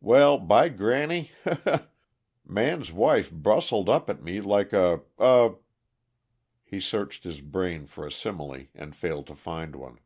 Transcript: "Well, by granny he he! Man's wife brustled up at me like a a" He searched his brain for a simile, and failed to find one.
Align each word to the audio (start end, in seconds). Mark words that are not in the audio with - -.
"Well, 0.00 0.38
by 0.38 0.70
granny 0.70 1.30
he 1.44 1.50
he! 1.50 1.70
Man's 2.44 2.90
wife 2.92 3.30
brustled 3.30 3.88
up 3.88 4.10
at 4.10 4.20
me 4.20 4.40
like 4.40 4.72
a 4.72 5.02
a" 5.20 5.52
He 6.64 6.80
searched 6.80 7.22
his 7.22 7.40
brain 7.40 7.86
for 7.86 8.04
a 8.04 8.10
simile, 8.10 8.64
and 8.74 8.96
failed 8.96 9.28
to 9.28 9.36
find 9.36 9.76
one. 9.76 10.00